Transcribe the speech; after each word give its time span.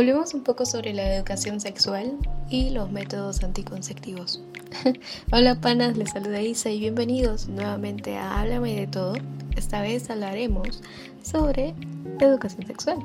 Hablemos 0.00 0.32
un 0.32 0.42
poco 0.44 0.64
sobre 0.64 0.94
la 0.94 1.14
educación 1.14 1.60
sexual 1.60 2.16
y 2.48 2.70
los 2.70 2.90
métodos 2.90 3.44
anticonceptivos. 3.44 4.42
Hola 5.30 5.60
panas, 5.60 5.98
les 5.98 6.08
saluda 6.08 6.40
Isa 6.40 6.70
y 6.70 6.80
bienvenidos 6.80 7.48
nuevamente 7.48 8.16
a 8.16 8.40
Háblame 8.40 8.80
de 8.80 8.86
todo. 8.86 9.12
Esta 9.58 9.82
vez 9.82 10.08
hablaremos 10.08 10.82
sobre 11.22 11.74
educación 12.18 12.66
sexual. 12.66 12.96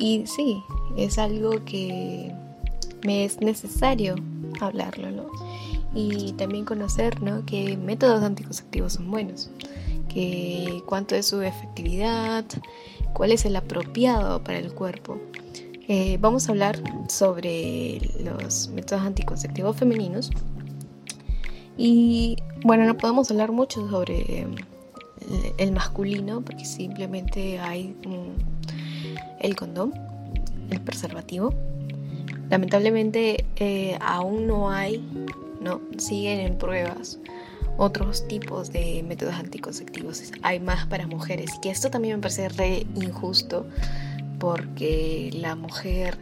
Y 0.00 0.26
sí, 0.26 0.60
es 0.96 1.18
algo 1.18 1.64
que 1.64 2.34
me 3.06 3.24
es 3.24 3.40
necesario 3.40 4.16
hablarlo, 4.60 5.12
¿no? 5.12 5.30
Y 5.94 6.32
también 6.32 6.64
conocer, 6.64 7.22
¿no? 7.22 7.46
Que 7.46 7.76
métodos 7.76 8.24
anticonceptivos 8.24 8.94
son 8.94 9.08
buenos, 9.08 9.50
que 10.08 10.82
cuánto 10.84 11.14
es 11.14 11.26
su 11.26 11.42
efectividad, 11.42 12.44
cuál 13.12 13.30
es 13.30 13.44
el 13.44 13.54
apropiado 13.54 14.42
para 14.42 14.58
el 14.58 14.74
cuerpo 14.74 15.20
eh, 15.88 16.18
vamos 16.20 16.48
a 16.48 16.52
hablar 16.52 16.78
sobre 17.08 18.00
los 18.22 18.68
métodos 18.68 19.04
anticonceptivos 19.04 19.76
femeninos. 19.76 20.30
Y 21.78 22.36
bueno, 22.62 22.84
no 22.84 22.96
podemos 22.96 23.30
hablar 23.30 23.52
mucho 23.52 23.88
sobre 23.88 24.46
el 25.56 25.72
masculino 25.72 26.42
porque 26.42 26.64
simplemente 26.64 27.58
hay 27.58 27.96
el 29.40 29.56
condón, 29.56 29.94
el 30.70 30.80
preservativo. 30.80 31.54
Lamentablemente 32.50 33.46
eh, 33.56 33.98
aún 34.00 34.46
no 34.46 34.70
hay, 34.70 35.02
no 35.60 35.80
siguen 35.96 36.40
en 36.40 36.58
pruebas 36.58 37.18
otros 37.78 38.26
tipos 38.26 38.72
de 38.72 39.02
métodos 39.06 39.34
anticonceptivos. 39.34 40.20
Hay 40.42 40.60
más 40.60 40.86
para 40.86 41.06
mujeres, 41.06 41.50
que 41.62 41.70
esto 41.70 41.90
también 41.90 42.16
me 42.16 42.22
parece 42.22 42.48
re 42.50 42.86
injusto 42.96 43.66
porque 44.38 45.30
la 45.32 45.56
mujer 45.56 46.18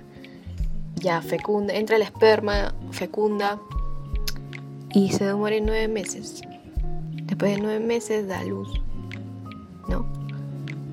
ya 0.97 1.21
fecunda, 1.23 1.75
entra 1.75 1.97
el 1.97 2.03
esperma, 2.03 2.75
fecunda 2.91 3.61
y 4.93 5.13
se 5.13 5.27
demora 5.27 5.57
nueve 5.61 5.89
meses. 5.89 6.41
Después 7.25 7.57
de 7.57 7.63
nueve 7.63 7.81
meses 7.81 8.27
da 8.29 8.43
luz, 8.45 8.69
¿no? 9.89 10.07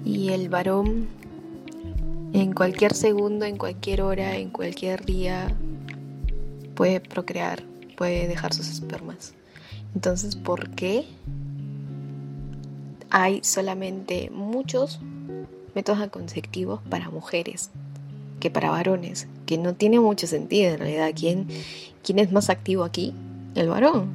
Y 0.04 0.30
el 0.30 0.50
varón 0.50 1.08
en 2.34 2.54
cualquier 2.54 2.94
segundo, 2.94 3.46
en 3.46 3.58
cualquier 3.58 4.02
hora, 4.02 4.36
en 4.36 4.50
cualquier 4.50 5.06
día 5.06 5.56
puede 6.76 7.00
procrear, 7.00 7.64
puede 7.96 8.28
dejar 8.28 8.54
sus 8.54 8.70
espermas. 8.70 9.34
Entonces, 9.96 10.36
¿por 10.36 10.72
qué 10.72 11.06
hay 13.12 13.42
solamente 13.44 14.32
muchos 14.32 15.00
métodos 15.76 16.00
anticonceptivos 16.00 16.82
para 16.90 17.10
mujeres 17.10 17.72
que 18.40 18.52
para 18.52 18.72
varones, 18.72 19.28
que 19.46 19.58
no 19.58 19.74
tiene 19.74 20.00
mucho 20.00 20.28
sentido 20.28 20.74
en 20.74 20.80
realidad. 20.80 21.12
¿Quién, 21.16 21.48
quién 22.04 22.20
es 22.20 22.32
más 22.32 22.50
activo 22.50 22.84
aquí? 22.84 23.14
El 23.56 23.70
varón. 23.70 24.12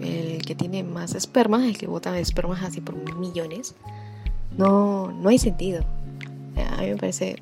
El 0.00 0.44
que 0.44 0.54
tiene 0.54 0.82
más 0.82 1.14
espermas, 1.14 1.62
el 1.62 1.78
que 1.78 1.86
bota 1.86 2.18
espermas 2.18 2.62
así 2.62 2.80
por 2.80 2.96
millones. 3.16 3.76
No, 4.56 5.12
no 5.12 5.28
hay 5.28 5.38
sentido. 5.38 5.84
A 6.76 6.82
mí 6.82 6.88
me 6.88 6.96
parece 6.96 7.36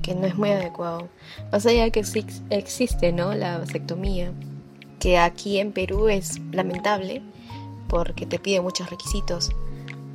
que 0.00 0.14
no 0.14 0.26
es 0.26 0.36
muy 0.36 0.50
adecuado. 0.50 1.08
Más 1.50 1.66
allá 1.66 1.84
de 1.84 1.90
que 1.90 2.02
existe 2.48 3.12
¿no? 3.12 3.34
la 3.34 3.58
vasectomía, 3.58 4.32
que 4.98 5.18
aquí 5.18 5.58
en 5.58 5.72
Perú 5.72 6.08
es 6.08 6.40
lamentable 6.52 7.22
porque 7.88 8.24
te 8.24 8.38
pide 8.38 8.62
muchos 8.62 8.88
requisitos 8.88 9.50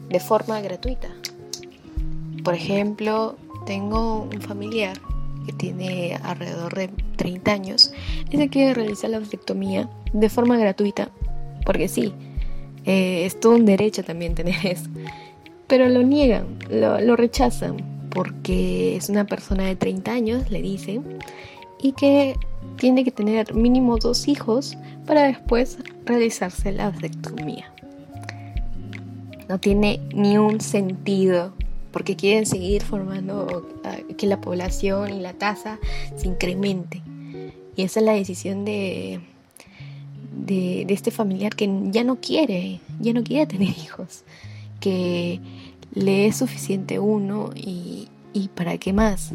de 0.09 0.19
forma 0.19 0.59
gratuita. 0.61 1.09
Por 2.47 2.55
ejemplo, 2.55 3.35
tengo 3.65 4.21
un 4.21 4.39
familiar 4.39 4.97
que 5.45 5.51
tiene 5.51 6.17
alrededor 6.23 6.73
de 6.75 6.89
30 7.17 7.51
años. 7.51 7.91
Y 8.31 8.37
se 8.37 8.47
quiere 8.47 8.73
realizar 8.73 9.09
la 9.09 9.19
vasectomía 9.19 9.89
de 10.13 10.29
forma 10.29 10.55
gratuita, 10.55 11.09
porque 11.65 11.89
sí, 11.89 12.13
eh, 12.85 13.25
es 13.25 13.37
todo 13.37 13.55
un 13.55 13.65
derecho 13.65 14.01
también 14.01 14.33
tener 14.33 14.55
eso, 14.65 14.89
pero 15.67 15.89
lo 15.89 16.03
niegan, 16.03 16.57
lo, 16.69 17.01
lo 17.01 17.17
rechazan, 17.17 17.83
porque 18.11 18.95
es 18.95 19.09
una 19.09 19.25
persona 19.25 19.65
de 19.65 19.75
30 19.75 20.09
años, 20.09 20.49
le 20.49 20.61
dicen, 20.61 21.03
y 21.81 21.91
que 21.91 22.37
tiene 22.77 23.03
que 23.03 23.11
tener 23.11 23.55
mínimo 23.55 23.97
dos 23.97 24.29
hijos 24.29 24.77
para 25.05 25.23
después 25.23 25.79
realizarse 26.05 26.71
la 26.71 26.91
vasectomía. 26.91 27.73
No 29.49 29.59
tiene 29.59 29.99
ni 30.13 30.37
un 30.37 30.61
sentido 30.61 31.56
porque 31.97 32.15
quieren 32.15 32.45
seguir 32.45 32.83
formando 32.83 33.67
ah, 33.83 33.97
que 34.19 34.27
la 34.27 34.39
población 34.39 35.15
y 35.15 35.19
la 35.19 35.33
tasa 35.33 35.79
se 36.15 36.27
incremente. 36.27 37.01
Y 37.75 37.81
esa 37.81 38.01
es 38.01 38.05
la 38.05 38.11
decisión 38.11 38.65
de, 38.65 39.19
de, 40.31 40.85
este 40.89 41.09
familiar 41.09 41.55
que 41.55 41.67
ya 41.85 42.03
no 42.03 42.17
quiere, 42.17 42.81
ya 42.99 43.13
no 43.13 43.23
quiere 43.23 43.47
tener 43.47 43.69
hijos, 43.83 44.25
que 44.79 45.39
le 45.95 46.27
es 46.27 46.37
suficiente 46.37 46.99
uno 46.99 47.49
y, 47.55 48.09
y 48.31 48.49
para 48.49 48.77
qué 48.77 48.93
más. 48.93 49.31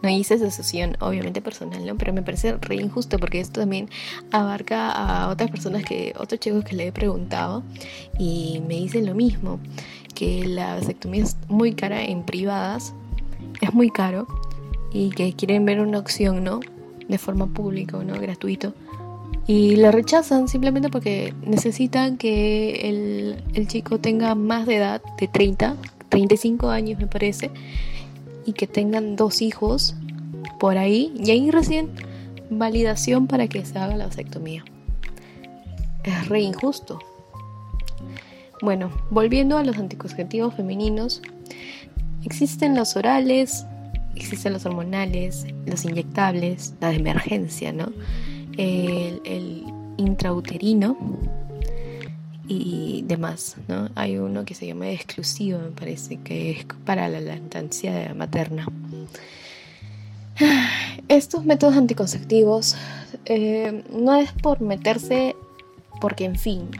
No 0.00 0.08
hice 0.08 0.36
esa 0.36 0.44
decisión, 0.44 0.96
obviamente 1.00 1.42
personal, 1.42 1.84
¿no? 1.84 1.98
Pero 1.98 2.14
me 2.14 2.22
parece 2.22 2.56
re 2.56 2.76
injusto 2.76 3.18
porque 3.18 3.40
esto 3.40 3.60
también 3.60 3.90
abarca 4.32 4.90
a 4.90 5.28
otras 5.28 5.50
personas 5.50 5.84
que, 5.84 6.14
otros 6.16 6.40
chicos 6.40 6.64
que 6.64 6.76
le 6.76 6.86
he 6.86 6.92
preguntado 6.92 7.62
y 8.18 8.62
me 8.66 8.76
dicen 8.76 9.04
lo 9.04 9.14
mismo 9.14 9.60
que 10.14 10.46
la 10.46 10.74
vasectomía 10.74 11.24
es 11.24 11.36
muy 11.48 11.74
cara 11.74 12.04
en 12.04 12.22
privadas, 12.22 12.94
es 13.60 13.74
muy 13.74 13.90
caro 13.90 14.26
y 14.92 15.10
que 15.10 15.32
quieren 15.34 15.64
ver 15.64 15.80
una 15.80 15.98
opción, 15.98 16.44
¿no? 16.44 16.60
De 17.08 17.18
forma 17.18 17.46
pública 17.46 18.02
no 18.02 18.18
gratuito. 18.18 18.74
Y 19.46 19.76
la 19.76 19.90
rechazan 19.90 20.48
simplemente 20.48 20.88
porque 20.88 21.34
necesitan 21.44 22.16
que 22.16 22.88
el, 22.88 23.44
el 23.52 23.68
chico 23.68 23.98
tenga 23.98 24.34
más 24.34 24.66
de 24.66 24.76
edad, 24.76 25.02
de 25.18 25.28
30, 25.28 25.76
35 26.08 26.70
años 26.70 26.98
me 26.98 27.06
parece, 27.06 27.50
y 28.46 28.52
que 28.52 28.66
tengan 28.66 29.16
dos 29.16 29.42
hijos 29.42 29.96
por 30.58 30.78
ahí, 30.78 31.12
y 31.16 31.30
ahí 31.30 31.50
recién 31.50 31.90
validación 32.48 33.26
para 33.26 33.48
que 33.48 33.64
se 33.66 33.78
haga 33.78 33.96
la 33.96 34.06
vasectomía. 34.06 34.64
Es 36.04 36.28
re 36.28 36.40
injusto. 36.40 37.00
Bueno, 38.64 38.90
volviendo 39.10 39.58
a 39.58 39.62
los 39.62 39.76
anticonceptivos 39.76 40.54
femeninos, 40.54 41.20
existen 42.24 42.74
los 42.74 42.96
orales, 42.96 43.66
existen 44.16 44.54
los 44.54 44.64
hormonales, 44.64 45.46
los 45.66 45.84
inyectables, 45.84 46.72
la 46.80 46.88
de 46.88 46.96
emergencia, 46.96 47.74
¿no? 47.74 47.92
El, 48.56 49.64
intrauterino 49.98 50.96
y 52.48 53.04
demás, 53.06 53.58
¿no? 53.68 53.90
Hay 53.96 54.16
uno 54.16 54.46
que 54.46 54.54
se 54.54 54.66
llama 54.66 54.88
exclusivo, 54.88 55.58
me 55.58 55.70
parece, 55.70 56.16
que 56.16 56.52
es 56.52 56.66
para 56.86 57.06
la 57.10 57.20
lactancia 57.20 58.14
materna. 58.16 58.66
Estos 61.08 61.44
métodos 61.44 61.76
anticonceptivos 61.76 62.76
eh, 63.26 63.84
no 63.92 64.14
es 64.16 64.32
por 64.32 64.62
meterse 64.62 65.36
porque 66.00 66.24
en 66.24 66.36
fin, 66.36 66.70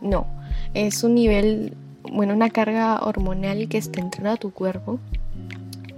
no 0.00 0.35
es 0.76 1.02
un 1.02 1.14
nivel, 1.14 1.72
bueno, 2.12 2.34
una 2.34 2.50
carga 2.50 3.00
hormonal 3.02 3.66
que 3.66 3.78
está 3.78 3.98
entrando 3.98 4.32
a 4.32 4.36
tu 4.36 4.50
cuerpo, 4.50 4.98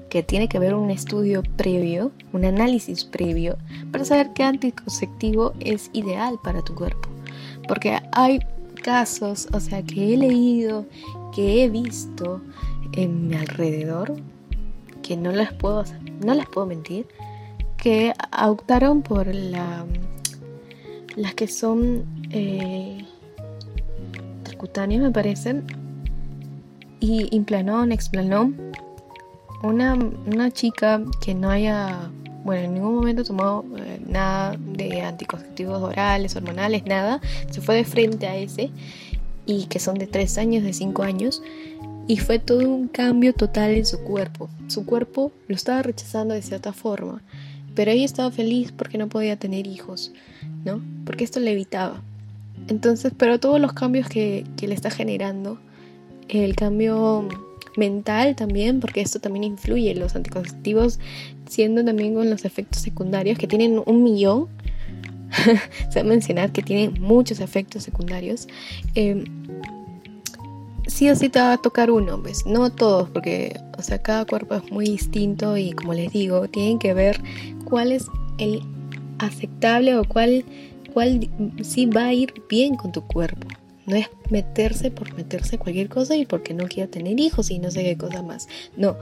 que 0.08 0.22
tiene 0.22 0.48
que 0.48 0.56
haber 0.56 0.74
un 0.74 0.90
estudio 0.90 1.42
previo, 1.56 2.12
un 2.32 2.44
análisis 2.44 3.04
previo, 3.04 3.58
para 3.90 4.04
saber 4.04 4.30
qué 4.34 4.44
anticonceptivo 4.44 5.52
es 5.58 5.90
ideal 5.94 6.38
para 6.44 6.62
tu 6.62 6.76
cuerpo. 6.76 7.08
Porque 7.66 7.98
hay 8.12 8.38
casos, 8.82 9.48
o 9.52 9.58
sea, 9.58 9.82
que 9.82 10.14
he 10.14 10.16
leído, 10.16 10.86
que 11.34 11.64
he 11.64 11.68
visto 11.68 12.40
en 12.92 13.26
mi 13.26 13.34
alrededor, 13.34 14.14
que 15.02 15.16
no 15.16 15.32
les 15.32 15.52
puedo, 15.54 15.82
no 16.24 16.34
les 16.34 16.46
puedo 16.46 16.68
mentir, 16.68 17.04
que 17.76 18.12
optaron 18.46 19.02
por 19.02 19.26
la, 19.26 19.84
las 21.16 21.34
que 21.34 21.48
son 21.48 22.04
eh, 22.30 23.04
me 25.00 25.10
parecen. 25.10 25.64
Y 27.00 27.34
implanón, 27.34 27.92
explanón. 27.92 28.56
Una, 29.62 29.94
una 29.94 30.50
chica 30.50 31.02
que 31.20 31.34
no 31.34 31.50
haya, 31.50 32.10
bueno, 32.44 32.64
en 32.64 32.74
ningún 32.74 32.94
momento 32.94 33.24
tomado 33.24 33.64
eh, 33.76 34.00
nada 34.06 34.56
de 34.58 35.02
anticonceptivos 35.02 35.82
orales, 35.82 36.36
hormonales, 36.36 36.84
nada, 36.86 37.20
se 37.50 37.60
fue 37.60 37.76
de 37.76 37.84
frente 37.84 38.26
a 38.28 38.36
ese 38.36 38.70
y 39.46 39.64
que 39.64 39.80
son 39.80 39.96
de 39.98 40.06
3 40.06 40.38
años, 40.38 40.62
de 40.62 40.72
5 40.72 41.02
años, 41.02 41.42
y 42.06 42.18
fue 42.18 42.38
todo 42.38 42.68
un 42.68 42.86
cambio 42.88 43.32
total 43.32 43.72
en 43.72 43.86
su 43.86 43.98
cuerpo. 44.00 44.48
Su 44.68 44.84
cuerpo 44.86 45.32
lo 45.48 45.54
estaba 45.54 45.82
rechazando 45.82 46.34
de 46.34 46.42
cierta 46.42 46.72
forma, 46.72 47.22
pero 47.74 47.90
ella 47.90 48.04
estaba 48.04 48.30
feliz 48.30 48.72
porque 48.72 48.98
no 48.98 49.08
podía 49.08 49.38
tener 49.38 49.66
hijos, 49.66 50.12
¿no? 50.64 50.82
Porque 51.04 51.24
esto 51.24 51.40
le 51.40 51.52
evitaba. 51.52 52.02
Entonces, 52.68 53.12
pero 53.16 53.40
todos 53.40 53.60
los 53.60 53.72
cambios 53.72 54.08
que, 54.08 54.44
le 54.60 54.74
está 54.74 54.90
generando, 54.90 55.58
el 56.28 56.54
cambio 56.54 57.28
mental 57.76 58.36
también, 58.36 58.80
porque 58.80 59.00
esto 59.00 59.20
también 59.20 59.44
influye 59.44 59.94
los 59.94 60.14
anticonceptivos, 60.14 60.98
siendo 61.48 61.84
también 61.84 62.14
con 62.14 62.28
los 62.28 62.44
efectos 62.44 62.82
secundarios 62.82 63.38
que 63.38 63.46
tienen 63.46 63.80
un 63.84 64.02
millón. 64.02 64.48
Se 65.90 66.00
va 66.00 66.06
a 66.06 66.08
mencionar 66.08 66.52
que 66.52 66.62
tienen 66.62 67.00
muchos 67.00 67.40
efectos 67.40 67.82
secundarios. 67.82 68.48
Eh, 68.94 69.24
sí 70.86 71.08
o 71.10 71.14
sí 71.14 71.28
te 71.28 71.38
va 71.38 71.52
a 71.52 71.58
tocar 71.58 71.90
uno, 71.90 72.20
pues 72.20 72.44
no 72.46 72.70
todos, 72.70 73.08
porque 73.10 73.54
o 73.78 73.82
sea, 73.82 74.02
cada 74.02 74.24
cuerpo 74.24 74.56
es 74.56 74.72
muy 74.72 74.86
distinto 74.86 75.56
y 75.56 75.72
como 75.72 75.94
les 75.94 76.12
digo, 76.12 76.48
tienen 76.48 76.78
que 76.78 76.94
ver 76.94 77.20
cuál 77.64 77.92
es 77.92 78.06
el 78.38 78.60
aceptable 79.18 79.96
o 79.96 80.04
cuál, 80.04 80.44
cuál 80.92 81.28
sí 81.62 81.86
va 81.86 82.06
a 82.06 82.14
ir 82.14 82.34
bien 82.48 82.76
con 82.76 82.92
tu 82.92 83.02
cuerpo. 83.06 83.46
No 83.86 83.96
es 83.96 84.08
meterse 84.28 84.90
por 84.90 85.14
meterse 85.14 85.56
cualquier 85.56 85.88
cosa 85.88 86.14
y 86.14 86.26
porque 86.26 86.52
no 86.52 86.68
quiero 86.68 86.90
tener 86.90 87.18
hijos 87.18 87.50
y 87.50 87.58
no 87.58 87.70
sé 87.70 87.84
qué 87.84 87.96
cosa 87.96 88.22
más. 88.22 88.46
No, 88.76 88.96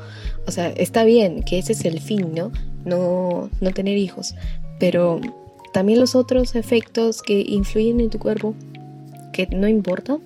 o 0.46 0.50
sea, 0.52 0.68
está 0.70 1.02
bien 1.02 1.42
que 1.42 1.58
ese 1.58 1.72
es 1.72 1.84
el 1.84 2.00
fin, 2.00 2.32
¿no? 2.34 2.52
No, 2.84 3.50
no 3.60 3.70
tener 3.72 3.98
hijos. 3.98 4.36
Pero 4.78 5.20
también 5.72 5.98
los 5.98 6.14
otros 6.14 6.54
efectos 6.54 7.20
que 7.20 7.44
influyen 7.46 8.00
en 8.00 8.10
tu 8.10 8.18
cuerpo, 8.18 8.54
que 9.32 9.46
no 9.48 9.66
importa. 9.66 10.18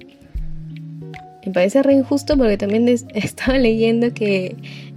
Me 1.45 1.53
parece 1.53 1.83
re 1.83 1.95
injusto 1.95 2.37
porque 2.37 2.59
también 2.59 2.87
estaba 3.15 3.59
leyendo 3.59 4.13
que 4.13 4.57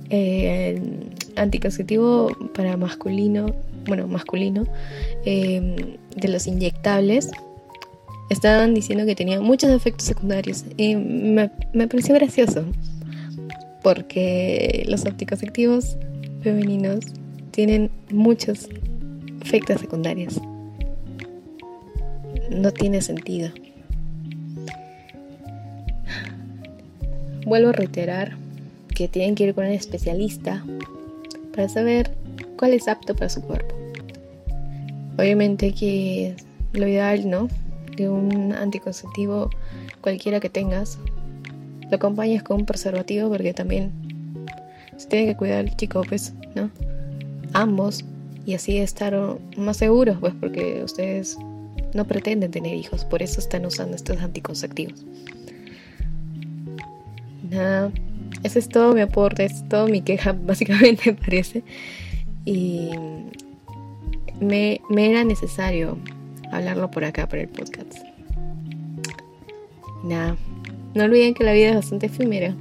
eh, 0.09 0.75
el 0.75 1.13
anticonceptivo 1.37 2.35
para 2.53 2.77
masculino, 2.77 3.47
bueno, 3.87 4.07
masculino, 4.07 4.65
eh, 5.25 5.97
de 6.15 6.27
los 6.27 6.47
inyectables, 6.47 7.31
estaban 8.29 8.73
diciendo 8.73 9.05
que 9.05 9.15
tenía 9.15 9.39
muchos 9.39 9.69
efectos 9.69 10.05
secundarios. 10.07 10.65
Y 10.77 10.95
me, 10.95 11.51
me 11.73 11.87
pareció 11.87 12.15
gracioso. 12.15 12.65
Porque 13.81 14.85
los 14.87 15.05
anticonceptivos 15.05 15.97
femeninos 16.41 17.05
tienen 17.51 17.91
muchos 18.11 18.69
efectos 19.41 19.81
secundarios. 19.81 20.39
No 22.49 22.71
tiene 22.71 23.01
sentido. 23.01 23.49
Vuelvo 27.45 27.69
a 27.69 27.73
reiterar 27.73 28.37
que 28.95 29.07
tienen 29.07 29.35
que 29.35 29.45
ir 29.45 29.53
con 29.53 29.65
un 29.65 29.71
especialista 29.71 30.63
para 31.53 31.67
saber 31.67 32.11
cuál 32.57 32.73
es 32.73 32.87
apto 32.87 33.15
para 33.15 33.29
su 33.29 33.41
cuerpo. 33.41 33.82
Obviamente 35.17 35.73
que 35.73 36.35
lo 36.73 36.87
ideal, 36.87 37.29
¿no? 37.29 37.47
de 37.95 38.09
un 38.09 38.53
anticonceptivo 38.53 39.49
cualquiera 40.01 40.39
que 40.39 40.49
tengas, 40.49 40.97
lo 41.89 41.95
acompañes 41.95 42.43
con 42.43 42.61
un 42.61 42.65
preservativo 42.65 43.29
porque 43.29 43.53
también 43.53 43.91
se 44.97 45.07
tiene 45.07 45.25
que 45.27 45.35
cuidar 45.35 45.65
el 45.65 45.75
chico, 45.75 46.01
pues, 46.07 46.33
¿no? 46.55 46.69
Ambos 47.53 48.03
y 48.45 48.55
así 48.55 48.77
estar 48.77 49.15
más 49.57 49.77
seguros, 49.77 50.17
pues, 50.19 50.33
porque 50.39 50.83
ustedes 50.83 51.37
no 51.93 52.05
pretenden 52.05 52.51
tener 52.51 52.75
hijos, 52.75 53.05
por 53.05 53.21
eso 53.21 53.39
están 53.39 53.65
usando 53.65 53.95
estos 53.95 54.19
anticonceptivos. 54.21 55.05
Nada, 57.49 57.91
ese 58.41 58.59
es 58.59 58.67
todo 58.67 58.93
mi 58.93 59.01
aporte, 59.01 59.45
es 59.45 59.67
todo 59.69 59.87
mi 59.87 60.01
queja, 60.01 60.35
básicamente 60.45 61.13
parece. 61.13 61.63
Y 62.45 62.89
me, 64.39 64.81
era 64.95 65.23
necesario 65.23 65.97
hablarlo 66.51 66.91
por 66.91 67.05
acá, 67.05 67.27
por 67.27 67.39
el 67.39 67.49
podcast. 67.49 67.93
Nada, 70.03 70.35
no 70.93 71.03
olviden 71.03 71.33
que 71.33 71.43
la 71.43 71.53
vida 71.53 71.69
es 71.69 71.75
bastante 71.75 72.07
efímera 72.07 72.55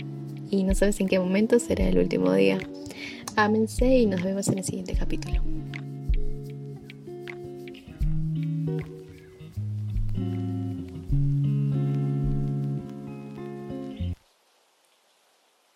y 0.50 0.64
no 0.64 0.74
sabes 0.74 1.00
en 1.00 1.08
qué 1.08 1.18
momento 1.18 1.58
será 1.58 1.88
el 1.88 1.98
último 1.98 2.32
día. 2.32 2.58
Ámense 3.36 3.86
y 3.86 4.06
nos 4.06 4.22
vemos 4.22 4.48
en 4.48 4.58
el 4.58 4.64
siguiente 4.64 4.94
capítulo. 4.94 5.42